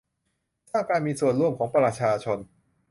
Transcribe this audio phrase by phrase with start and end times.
[0.71, 2.37] สร้างการมีส่วนร่วมของประชาชน